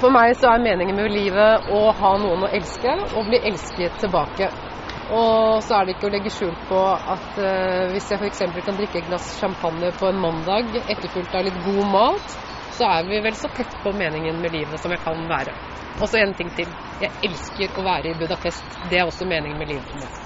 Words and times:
For 0.00 0.12
meg 0.12 0.34
så 0.36 0.50
er 0.52 0.64
meningen 0.64 0.96
med 0.98 1.12
livet 1.12 1.68
å 1.72 1.80
ha 1.96 2.14
noen 2.20 2.44
å 2.44 2.52
elske, 2.52 2.94
og 3.16 3.28
bli 3.30 3.40
elsket 3.48 3.96
tilbake. 4.02 4.50
Og 5.14 5.60
så 5.64 5.76
er 5.76 5.86
det 5.86 5.94
ikke 5.96 6.08
å 6.08 6.12
legge 6.14 6.32
skjul 6.32 6.54
på 6.68 6.80
at 7.14 7.38
uh, 7.38 7.92
hvis 7.92 8.10
jeg 8.12 8.20
f.eks. 8.20 8.42
kan 8.64 8.78
drikke 8.78 9.02
et 9.02 9.08
glass 9.08 9.34
champagne 9.40 9.92
på 9.98 10.08
en 10.08 10.20
mandag 10.20 10.72
etterfulgt 10.80 11.36
av 11.36 11.44
litt 11.48 11.60
god 11.64 11.90
mat, 11.92 12.36
så 12.74 12.88
er 12.90 13.08
vi 13.08 13.20
vel 13.24 13.36
så 13.38 13.52
tett 13.56 13.76
på 13.84 13.92
meningen 13.96 14.40
med 14.42 14.56
livet 14.56 14.80
som 14.82 14.92
jeg 14.92 15.04
kan 15.04 15.24
være. 15.30 15.56
Og 16.00 16.08
så 16.08 16.18
en 16.18 16.34
ting 16.34 16.50
til. 16.56 16.72
Jeg 17.00 17.12
elsker 17.28 17.78
å 17.78 17.86
være 17.86 18.12
i 18.12 18.18
Budapest. 18.18 18.80
Det 18.90 18.98
er 18.98 19.06
også 19.06 19.28
meningen 19.28 19.60
med 19.60 19.70
livet 19.76 19.92
for 19.92 20.02
meg. 20.02 20.23